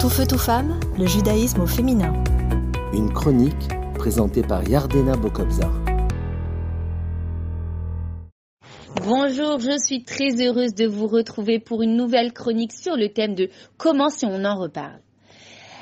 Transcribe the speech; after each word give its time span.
Tout 0.00 0.10
feu, 0.10 0.26
tout 0.28 0.38
femme, 0.38 0.78
le 0.96 1.06
judaïsme 1.06 1.62
au 1.62 1.66
féminin. 1.66 2.12
Une 2.92 3.12
chronique 3.12 3.68
présentée 3.96 4.42
par 4.42 4.62
Yardena 4.68 5.16
Bokobzar. 5.16 5.72
Bonjour, 9.04 9.58
je 9.58 9.76
suis 9.84 10.04
très 10.04 10.40
heureuse 10.40 10.74
de 10.74 10.86
vous 10.86 11.08
retrouver 11.08 11.58
pour 11.58 11.82
une 11.82 11.96
nouvelle 11.96 12.32
chronique 12.32 12.72
sur 12.72 12.94
le 12.94 13.08
thème 13.08 13.34
de 13.34 13.50
comment 13.76 14.08
si 14.08 14.24
on 14.24 14.44
en 14.44 14.54
reparle. 14.54 15.00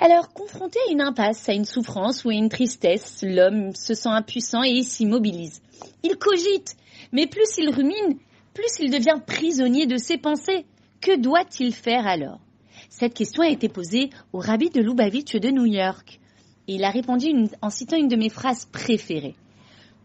Alors, 0.00 0.32
confronté 0.32 0.78
à 0.88 0.90
une 0.90 1.02
impasse, 1.02 1.46
à 1.50 1.52
une 1.52 1.66
souffrance 1.66 2.24
ou 2.24 2.30
à 2.30 2.34
une 2.34 2.48
tristesse, 2.48 3.22
l'homme 3.22 3.74
se 3.74 3.92
sent 3.92 4.08
impuissant 4.08 4.62
et 4.62 4.84
s'immobilise. 4.84 5.60
Il 6.02 6.16
cogite, 6.16 6.76
mais 7.12 7.26
plus 7.26 7.58
il 7.58 7.68
rumine, 7.68 8.16
plus 8.54 8.72
il 8.80 8.90
devient 8.90 9.20
prisonnier 9.26 9.86
de 9.86 9.98
ses 9.98 10.16
pensées. 10.16 10.64
Que 11.02 11.20
doit-il 11.20 11.74
faire 11.74 12.06
alors? 12.06 12.40
Cette 12.88 13.14
question 13.14 13.42
a 13.42 13.48
été 13.48 13.68
posée 13.68 14.10
au 14.32 14.38
rabbi 14.38 14.70
de 14.70 14.80
Lubavitch 14.80 15.36
de 15.36 15.50
New 15.50 15.66
York. 15.66 16.20
Et 16.66 16.74
il 16.74 16.84
a 16.84 16.90
répondu 16.90 17.28
en 17.62 17.70
citant 17.70 17.96
une 17.96 18.08
de 18.08 18.16
mes 18.16 18.28
phrases 18.28 18.66
préférées. 18.66 19.36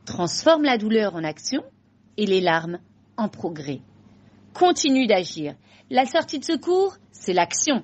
Transforme 0.06 0.64
la 0.64 0.78
douleur 0.78 1.16
en 1.16 1.24
action 1.24 1.64
et 2.18 2.26
les 2.26 2.42
larmes 2.42 2.80
en 3.18 3.30
progrès. 3.30 3.80
Continue 4.54 5.08
d'agir. 5.08 5.56
La 5.90 6.06
sortie 6.06 6.40
de 6.40 6.46
secours, 6.46 6.98
c'est 7.12 7.34
l'action. 7.34 7.84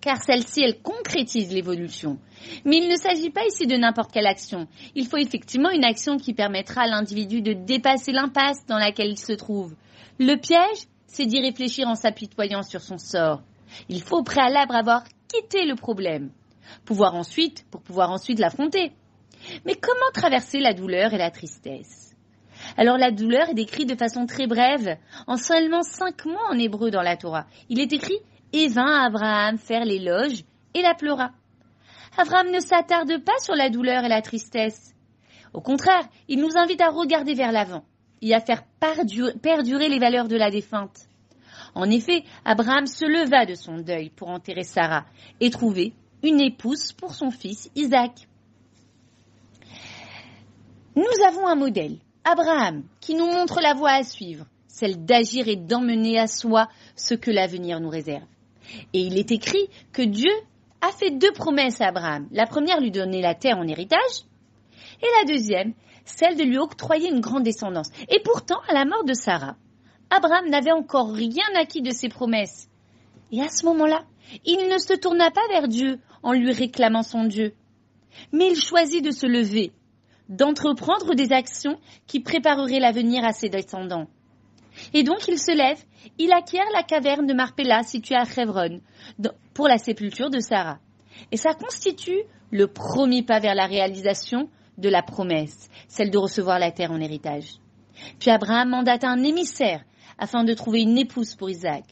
Car 0.00 0.22
celle-ci, 0.22 0.62
elle 0.62 0.80
concrétise 0.80 1.52
l'évolution. 1.52 2.18
Mais 2.64 2.76
il 2.76 2.88
ne 2.88 2.96
s'agit 2.96 3.30
pas 3.30 3.46
ici 3.46 3.66
de 3.66 3.76
n'importe 3.76 4.12
quelle 4.12 4.26
action. 4.26 4.68
Il 4.94 5.06
faut 5.06 5.16
effectivement 5.16 5.70
une 5.70 5.84
action 5.84 6.18
qui 6.18 6.34
permettra 6.34 6.82
à 6.82 6.86
l'individu 6.86 7.42
de 7.42 7.52
dépasser 7.52 8.12
l'impasse 8.12 8.64
dans 8.66 8.78
laquelle 8.78 9.10
il 9.10 9.18
se 9.18 9.32
trouve. 9.32 9.74
Le 10.18 10.36
piège, 10.36 10.86
c'est 11.06 11.26
d'y 11.26 11.40
réfléchir 11.40 11.88
en 11.88 11.94
s'apitoyant 11.94 12.62
sur 12.62 12.80
son 12.80 12.98
sort. 12.98 13.42
Il 13.88 14.02
faut 14.02 14.18
au 14.18 14.22
préalable 14.22 14.74
avoir 14.74 15.04
quitté 15.28 15.64
le 15.64 15.74
problème. 15.74 16.30
Pouvoir 16.84 17.14
ensuite, 17.14 17.66
pour 17.70 17.82
pouvoir 17.82 18.10
ensuite 18.10 18.38
l'affronter. 18.38 18.92
Mais 19.64 19.74
comment 19.74 20.10
traverser 20.12 20.60
la 20.60 20.74
douleur 20.74 21.14
et 21.14 21.18
la 21.18 21.30
tristesse? 21.30 22.14
Alors 22.76 22.98
la 22.98 23.10
douleur 23.10 23.50
est 23.50 23.54
décrite 23.54 23.88
de 23.88 23.94
façon 23.94 24.26
très 24.26 24.46
brève, 24.46 24.96
en 25.26 25.36
seulement 25.36 25.82
cinq 25.82 26.24
mots 26.26 26.36
en 26.50 26.58
hébreu 26.58 26.90
dans 26.90 27.02
la 27.02 27.16
Torah. 27.16 27.46
Il 27.68 27.80
est 27.80 27.92
écrit 27.92 28.18
Et 28.52 28.68
vint 28.68 29.04
Abraham 29.06 29.58
faire 29.58 29.84
l'éloge 29.84 30.44
et 30.74 30.82
la 30.82 30.94
pleura. 30.94 31.30
Abraham 32.16 32.50
ne 32.50 32.60
s'attarde 32.60 33.22
pas 33.24 33.38
sur 33.40 33.54
la 33.54 33.70
douleur 33.70 34.04
et 34.04 34.08
la 34.08 34.22
tristesse. 34.22 34.94
Au 35.54 35.60
contraire, 35.60 36.06
il 36.28 36.40
nous 36.40 36.56
invite 36.56 36.80
à 36.80 36.90
regarder 36.90 37.34
vers 37.34 37.52
l'avant 37.52 37.84
et 38.20 38.34
à 38.34 38.40
faire 38.40 38.64
perdurer 38.80 39.88
les 39.88 39.98
valeurs 39.98 40.28
de 40.28 40.36
la 40.36 40.50
défunte. 40.50 41.08
En 41.74 41.90
effet, 41.90 42.24
Abraham 42.44 42.86
se 42.86 43.04
leva 43.04 43.46
de 43.46 43.54
son 43.54 43.78
deuil 43.78 44.10
pour 44.10 44.28
enterrer 44.28 44.64
Sarah 44.64 45.04
et 45.40 45.50
trouver 45.50 45.92
une 46.22 46.40
épouse 46.40 46.92
pour 46.92 47.14
son 47.14 47.30
fils 47.30 47.70
Isaac. 47.74 48.28
Nous 50.96 51.24
avons 51.26 51.46
un 51.46 51.54
modèle, 51.54 51.98
Abraham, 52.24 52.82
qui 53.00 53.14
nous 53.14 53.26
montre 53.26 53.60
la 53.60 53.74
voie 53.74 53.92
à 53.92 54.02
suivre, 54.02 54.46
celle 54.66 55.04
d'agir 55.04 55.48
et 55.48 55.56
d'emmener 55.56 56.18
à 56.18 56.26
soi 56.26 56.68
ce 56.96 57.14
que 57.14 57.30
l'avenir 57.30 57.80
nous 57.80 57.88
réserve. 57.88 58.26
Et 58.92 59.00
il 59.00 59.16
est 59.16 59.30
écrit 59.30 59.68
que 59.92 60.02
Dieu 60.02 60.32
a 60.80 60.90
fait 60.92 61.10
deux 61.10 61.32
promesses 61.32 61.80
à 61.80 61.88
Abraham. 61.88 62.28
La 62.32 62.46
première 62.46 62.80
lui 62.80 62.90
donner 62.90 63.22
la 63.22 63.34
terre 63.34 63.58
en 63.58 63.66
héritage, 63.66 64.24
et 65.00 65.06
la 65.20 65.32
deuxième, 65.32 65.74
celle 66.04 66.36
de 66.36 66.42
lui 66.42 66.58
octroyer 66.58 67.10
une 67.10 67.20
grande 67.20 67.44
descendance. 67.44 67.90
Et 68.08 68.20
pourtant, 68.24 68.60
à 68.68 68.74
la 68.74 68.84
mort 68.84 69.04
de 69.04 69.14
Sarah, 69.14 69.56
Abraham 70.10 70.48
n'avait 70.48 70.72
encore 70.72 71.12
rien 71.12 71.44
acquis 71.56 71.82
de 71.82 71.90
ses 71.90 72.08
promesses. 72.08 72.68
Et 73.30 73.42
à 73.42 73.48
ce 73.48 73.64
moment-là, 73.66 74.04
il 74.44 74.68
ne 74.68 74.78
se 74.78 74.94
tourna 74.94 75.30
pas 75.30 75.46
vers 75.50 75.68
Dieu 75.68 76.00
en 76.22 76.32
lui 76.32 76.52
réclamant 76.52 77.02
son 77.02 77.24
Dieu, 77.24 77.54
mais 78.32 78.48
il 78.50 78.56
choisit 78.56 79.04
de 79.04 79.10
se 79.10 79.26
lever, 79.26 79.72
d'entreprendre 80.28 81.14
des 81.14 81.32
actions 81.32 81.78
qui 82.06 82.20
prépareraient 82.20 82.80
l'avenir 82.80 83.24
à 83.24 83.32
ses 83.32 83.48
descendants. 83.48 84.08
Et 84.94 85.02
donc 85.02 85.26
il 85.28 85.38
se 85.38 85.52
lève, 85.52 85.82
il 86.18 86.32
acquiert 86.32 86.68
la 86.72 86.82
caverne 86.82 87.26
de 87.26 87.34
Marpella 87.34 87.82
située 87.82 88.16
à 88.16 88.24
Chevron 88.24 88.80
pour 89.54 89.68
la 89.68 89.78
sépulture 89.78 90.30
de 90.30 90.40
Sarah. 90.40 90.78
Et 91.32 91.36
ça 91.36 91.54
constitue 91.54 92.22
le 92.50 92.66
premier 92.66 93.22
pas 93.22 93.40
vers 93.40 93.54
la 93.54 93.66
réalisation 93.66 94.48
de 94.78 94.88
la 94.88 95.02
promesse, 95.02 95.68
celle 95.88 96.10
de 96.10 96.18
recevoir 96.18 96.58
la 96.58 96.70
terre 96.70 96.92
en 96.92 97.00
héritage. 97.00 97.54
Puis 98.20 98.30
Abraham 98.30 98.70
mandate 98.70 99.04
un 99.04 99.22
émissaire 99.24 99.82
afin 100.18 100.44
de 100.44 100.54
trouver 100.54 100.82
une 100.82 100.98
épouse 100.98 101.34
pour 101.34 101.50
Isaac. 101.50 101.84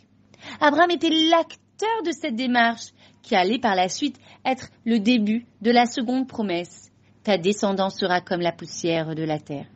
Abraham 0.61 0.91
était 0.91 1.11
l'acteur 1.11 2.03
de 2.05 2.13
cette 2.13 2.37
démarche 2.37 2.93
qui 3.23 3.35
allait 3.35 3.59
par 3.59 3.75
la 3.75 3.89
suite 3.89 4.19
être 4.45 4.69
le 4.85 4.99
début 4.99 5.47
de 5.63 5.71
la 5.71 5.87
seconde 5.87 6.29
promesse. 6.29 6.91
Ta 7.25 7.39
descendance 7.39 7.99
sera 7.99 8.21
comme 8.21 8.41
la 8.41 8.53
poussière 8.53 9.15
de 9.15 9.25
la 9.25 9.39
terre. 9.39 9.67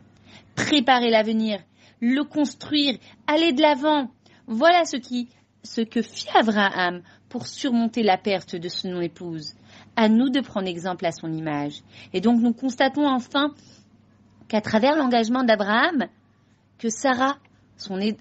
Préparer 0.55 1.11
l'avenir, 1.11 1.61
le 2.01 2.23
construire, 2.23 2.99
aller 3.27 3.53
de 3.53 3.61
l'avant. 3.61 4.09
Voilà 4.47 4.85
ce 4.85 4.97
qui, 4.97 5.29
ce 5.65 5.81
que 5.81 6.03
fit 6.03 6.29
Abraham 6.35 7.03
pour 7.29 7.47
surmonter 7.47 8.03
la 8.03 8.19
perte 8.19 8.57
de 8.57 8.69
son 8.69 9.01
épouse. 9.01 9.55
À 9.97 10.09
nous 10.09 10.31
de 10.31 10.41
prendre 10.41 10.69
exemple 10.69 11.07
à 11.07 11.13
son 11.13 11.33
image. 11.33 11.81
Et 12.13 12.21
donc 12.21 12.41
nous 12.41 12.53
constatons 12.53 13.07
enfin 13.07 13.53
qu'à 14.49 14.61
travers 14.61 14.97
l'engagement 14.97 15.45
d'Abraham, 15.45 16.07
que 16.79 16.89
Sarah, 16.89 17.37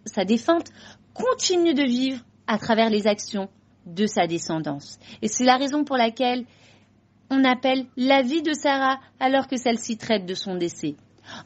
sa 0.06 0.26
défunte, 0.26 0.70
continue 1.14 1.74
de 1.74 1.84
vivre 1.84 2.22
à 2.48 2.58
travers 2.58 2.90
les 2.90 3.08
actions 3.08 3.50
de 3.86 4.06
sa 4.06 4.28
descendance. 4.28 5.00
Et 5.22 5.28
c'est 5.28 5.44
la 5.44 5.58
raison 5.58 5.84
pour 5.84 5.98
laquelle 5.98 6.46
on 7.30 7.44
appelle 7.44 7.86
la 7.96 8.22
vie 8.22 8.42
de 8.42 8.54
Sarah 8.54 9.00
alors 9.20 9.48
que 9.48 9.58
celle-ci 9.58 9.98
traite 9.98 10.26
de 10.26 10.34
son 10.34 10.56
décès. 10.56 10.96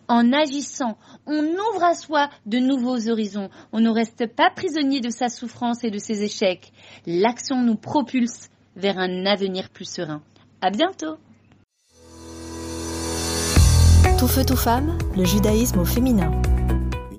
En 0.07 0.31
agissant, 0.31 0.97
on 1.25 1.43
ouvre 1.43 1.83
à 1.83 1.93
soi 1.93 2.29
de 2.45 2.57
nouveaux 2.57 3.09
horizons. 3.09 3.49
On 3.73 3.81
ne 3.81 3.89
reste 3.89 4.27
pas 4.27 4.49
prisonnier 4.49 5.01
de 5.01 5.09
sa 5.09 5.27
souffrance 5.27 5.83
et 5.83 5.91
de 5.91 5.97
ses 5.97 6.23
échecs. 6.23 6.71
L'action 7.05 7.61
nous 7.61 7.75
propulse 7.75 8.49
vers 8.75 8.97
un 8.97 9.25
avenir 9.25 9.69
plus 9.69 9.89
serein. 9.89 10.21
À 10.61 10.69
bientôt! 10.69 11.17
Tout 14.17 14.27
feu, 14.27 14.45
tout 14.45 14.55
femme, 14.55 14.97
le 15.17 15.25
judaïsme 15.25 15.79
au 15.79 15.85
féminin. 15.85 16.31